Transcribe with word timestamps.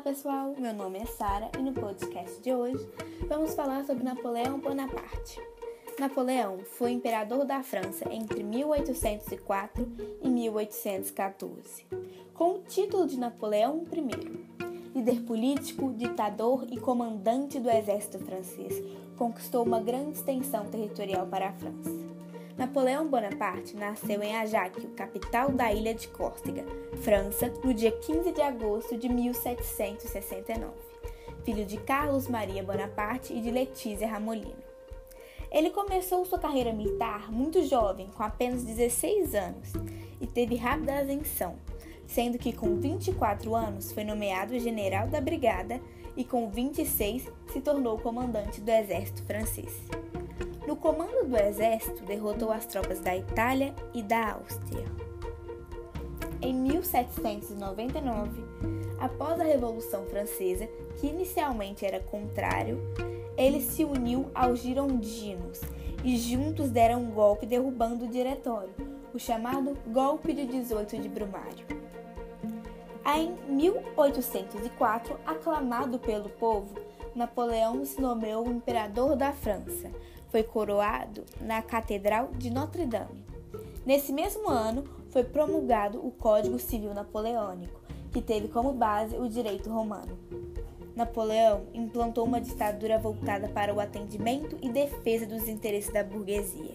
pessoal, 0.00 0.54
meu 0.58 0.74
nome 0.74 0.98
é 0.98 1.06
Sara 1.06 1.50
e 1.56 1.62
no 1.62 1.72
podcast 1.72 2.40
de 2.42 2.52
hoje 2.52 2.84
vamos 3.28 3.54
falar 3.54 3.84
sobre 3.84 4.02
Napoleão 4.02 4.58
Bonaparte. 4.58 5.40
Napoleão 5.98 6.58
foi 6.58 6.90
imperador 6.90 7.44
da 7.44 7.62
França 7.62 8.04
entre 8.12 8.42
1804 8.42 9.88
e 10.20 10.28
1814, 10.28 11.86
com 12.34 12.54
o 12.54 12.62
título 12.62 13.06
de 13.06 13.18
Napoleão 13.18 13.84
I. 13.92 14.98
Líder 14.98 15.22
político, 15.22 15.92
ditador 15.92 16.66
e 16.70 16.76
comandante 16.78 17.60
do 17.60 17.70
exército 17.70 18.18
francês, 18.18 18.82
conquistou 19.16 19.64
uma 19.64 19.80
grande 19.80 20.18
extensão 20.18 20.66
territorial 20.66 21.26
para 21.26 21.48
a 21.48 21.52
França. 21.52 22.03
Napoleão 22.56 23.08
Bonaparte 23.08 23.74
nasceu 23.74 24.22
em 24.22 24.36
Ajaccio, 24.36 24.88
capital 24.90 25.50
da 25.50 25.72
ilha 25.72 25.92
de 25.92 26.06
Córcega, 26.06 26.64
França, 27.02 27.52
no 27.64 27.74
dia 27.74 27.90
15 27.90 28.30
de 28.30 28.40
agosto 28.40 28.96
de 28.96 29.08
1769, 29.08 30.72
filho 31.44 31.66
de 31.66 31.76
Carlos 31.78 32.28
Maria 32.28 32.62
Bonaparte 32.62 33.32
e 33.32 33.40
de 33.40 33.50
Letícia 33.50 34.06
Ramolino. 34.06 34.62
Ele 35.50 35.70
começou 35.70 36.24
sua 36.24 36.38
carreira 36.38 36.72
militar 36.72 37.30
muito 37.30 37.60
jovem, 37.64 38.08
com 38.16 38.22
apenas 38.22 38.62
16 38.62 39.34
anos, 39.34 39.72
e 40.20 40.26
teve 40.26 40.54
rápida 40.54 41.00
ascensão, 41.00 41.56
sendo 42.06 42.38
que 42.38 42.52
com 42.52 42.76
24 42.76 43.52
anos 43.52 43.90
foi 43.90 44.04
nomeado 44.04 44.56
general 44.60 45.08
da 45.08 45.20
brigada 45.20 45.80
e 46.16 46.24
com 46.24 46.48
26 46.48 47.24
se 47.52 47.60
tornou 47.60 47.98
comandante 47.98 48.60
do 48.60 48.70
exército 48.70 49.24
francês. 49.24 49.72
No 50.66 50.76
comando 50.76 51.28
do 51.28 51.36
exército, 51.36 52.02
derrotou 52.04 52.50
as 52.50 52.64
tropas 52.64 53.00
da 53.00 53.14
Itália 53.14 53.74
e 53.92 54.02
da 54.02 54.32
Áustria. 54.32 54.86
Em 56.40 56.54
1799, 56.54 58.44
após 58.98 59.40
a 59.40 59.44
Revolução 59.44 60.06
Francesa, 60.06 60.66
que 60.98 61.06
inicialmente 61.06 61.84
era 61.84 62.00
contrário, 62.00 62.80
ele 63.36 63.60
se 63.60 63.84
uniu 63.84 64.30
aos 64.34 64.60
girondinos 64.60 65.60
e 66.02 66.16
juntos 66.16 66.70
deram 66.70 67.02
um 67.02 67.10
golpe 67.10 67.46
derrubando 67.46 68.04
o 68.04 68.08
diretório, 68.08 68.74
o 69.12 69.18
chamado 69.18 69.76
Golpe 69.88 70.32
de 70.32 70.46
18 70.46 70.98
de 70.98 71.08
Brumário. 71.08 71.66
Em 73.06 73.36
1804, 73.52 75.18
aclamado 75.26 75.98
pelo 75.98 76.30
povo, 76.30 76.74
Napoleão 77.14 77.84
se 77.84 78.00
nomeou 78.00 78.50
imperador 78.50 79.16
da 79.16 79.32
França 79.32 79.90
foi 80.34 80.42
coroado 80.42 81.24
na 81.40 81.62
Catedral 81.62 82.30
de 82.36 82.50
Notre-Dame. 82.50 83.24
Nesse 83.86 84.12
mesmo 84.12 84.48
ano, 84.48 84.82
foi 85.10 85.22
promulgado 85.22 86.04
o 86.04 86.10
Código 86.10 86.58
Civil 86.58 86.92
Napoleônico, 86.92 87.80
que 88.10 88.20
teve 88.20 88.48
como 88.48 88.72
base 88.72 89.16
o 89.16 89.28
direito 89.28 89.70
romano. 89.70 90.18
Napoleão 90.96 91.66
implantou 91.72 92.24
uma 92.24 92.40
ditadura 92.40 92.98
voltada 92.98 93.46
para 93.46 93.72
o 93.72 93.78
atendimento 93.78 94.58
e 94.60 94.68
defesa 94.68 95.24
dos 95.24 95.46
interesses 95.46 95.92
da 95.92 96.02
burguesia. 96.02 96.74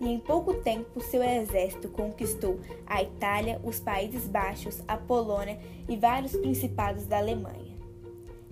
E 0.00 0.08
em 0.08 0.18
pouco 0.18 0.54
tempo, 0.54 1.00
seu 1.00 1.22
exército 1.22 1.88
conquistou 1.88 2.58
a 2.88 3.04
Itália, 3.04 3.60
os 3.62 3.78
Países 3.78 4.26
Baixos, 4.26 4.82
a 4.88 4.96
Polônia 4.96 5.60
e 5.88 5.96
vários 5.96 6.32
principados 6.32 7.06
da 7.06 7.18
Alemanha. 7.18 7.75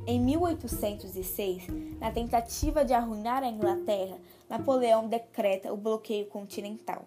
Em 0.07 0.21
1806, 0.21 1.67
na 1.99 2.11
tentativa 2.11 2.85
de 2.85 2.93
arruinar 2.93 3.43
a 3.43 3.49
Inglaterra, 3.49 4.19
Napoleão 4.51 5.09
decreta 5.09 5.73
o 5.73 5.79
bloqueio 5.79 6.27
continental. 6.27 7.07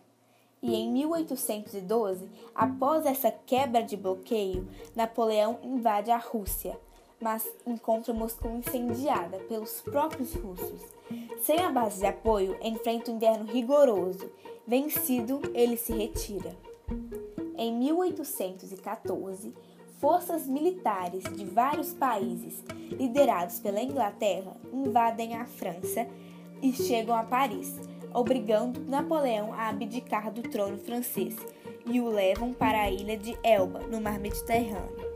E 0.64 0.74
em 0.74 0.92
1812, 0.92 2.28
após 2.56 3.06
essa 3.06 3.32
quebra 3.32 3.84
de 3.84 3.96
bloqueio, 3.96 4.68
Napoleão 4.96 5.60
invade 5.62 6.10
a 6.10 6.18
Rússia, 6.18 6.76
mas 7.22 7.48
encontra 7.68 8.16
Moscou 8.16 8.52
incendiada 8.58 9.38
pelos 9.42 9.80
próprios 9.82 10.34
russos. 10.34 10.82
Sem 11.42 11.60
a 11.60 11.72
base 11.72 12.00
de 12.00 12.08
apoio, 12.08 12.58
enfrenta 12.64 13.12
um 13.12 13.16
inverno 13.16 13.46
rigoroso. 13.46 14.28
Vencido, 14.66 15.40
ele 15.54 15.78
se 15.78 15.94
retira. 15.94 16.56
Em 17.56 17.72
1814, 17.74 19.54
forças 20.00 20.48
militares 20.48 21.24
de 21.36 21.46
vários 21.46 21.94
países, 21.94 22.64
liderados 22.92 23.60
pela 23.60 23.82
Inglaterra, 23.82 24.56
invadem 24.72 25.36
a 25.36 25.46
França 25.46 26.08
e 26.62 26.72
chegam 26.72 27.16
a 27.16 27.24
Paris, 27.24 27.76
obrigando 28.14 28.80
Napoleão 28.82 29.54
a 29.54 29.70
abdicar 29.70 30.32
do 30.32 30.44
trono 30.44 30.78
francês 30.78 31.36
e 31.86 32.00
o 32.00 32.08
levam 32.10 32.54
para 32.54 32.82
a 32.82 32.92
ilha 32.92 33.18
de 33.18 33.38
Elba, 33.44 33.80
no 33.88 34.02
mar 34.02 34.20
Mediterrâneo. 34.20 35.08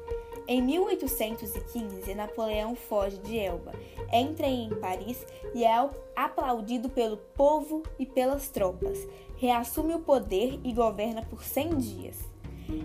Em 0.47 0.62
1815, 0.62 2.13
Napoleão 2.16 2.75
foge 2.75 3.18
de 3.19 3.38
Elba, 3.38 3.74
entra 4.12 4.48
em 4.48 4.69
Paris 4.69 5.25
e 5.53 5.63
é 5.63 5.90
aplaudido 6.16 6.90
pelo 6.90 7.18
povo 7.18 7.84
e 8.00 8.06
pelas 8.06 8.50
tropas. 8.50 9.08
Reassume 9.38 9.94
o 9.94 10.00
poder 10.00 10.59
e 10.63 10.74
governa 10.74 11.24
por 11.24 11.44
100 11.44 11.78
dias. 11.78 12.31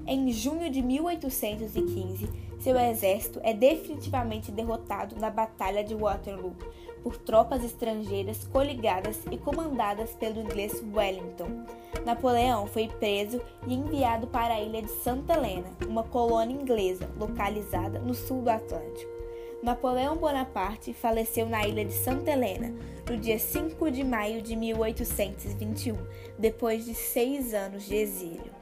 Em 0.06 0.31
junho 0.32 0.70
de 0.70 0.82
1815, 0.82 2.28
seu 2.59 2.78
exército 2.78 3.41
é 3.42 3.53
definitivamente 3.53 4.50
derrotado 4.50 5.16
na 5.20 5.31
Batalha 5.31 5.84
de 5.84 5.94
Waterloo 5.94 6.56
por 7.03 7.16
tropas 7.19 7.62
estrangeiras 7.62 8.44
coligadas 8.48 9.20
e 9.31 9.38
comandadas 9.38 10.12
pelo 10.15 10.41
inglês 10.41 10.82
Wellington. 10.92 11.65
Napoleão 12.04 12.66
foi 12.66 12.88
preso 12.88 13.41
e 13.66 13.75
enviado 13.75 14.26
para 14.26 14.54
a 14.54 14.60
ilha 14.60 14.82
de 14.82 14.91
Santa 14.91 15.34
Helena, 15.34 15.69
uma 15.86 16.03
colônia 16.03 16.54
inglesa 16.54 17.09
localizada 17.19 18.00
no 18.00 18.15
sul 18.15 18.42
do 18.42 18.50
Atlântico. 18.50 19.16
Napoleão 19.62 20.16
Bonaparte 20.16 20.92
faleceu 20.92 21.48
na 21.48 21.66
ilha 21.66 21.84
de 21.84 21.92
Santa 21.92 22.31
Helena 22.31 22.75
no 23.09 23.16
dia 23.16 23.38
5 23.38 23.91
de 23.91 24.04
maio 24.04 24.42
de 24.42 24.54
1821, 24.56 25.97
depois 26.38 26.84
de 26.84 26.94
seis 26.94 27.54
anos 27.54 27.84
de 27.86 27.94
exílio. 27.94 28.53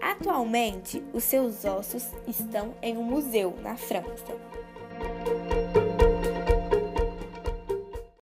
Atualmente, 0.00 1.02
os 1.12 1.24
seus 1.24 1.64
ossos 1.64 2.04
estão 2.26 2.74
em 2.82 2.96
um 2.96 3.02
museu 3.02 3.54
na 3.62 3.76
França. 3.76 4.34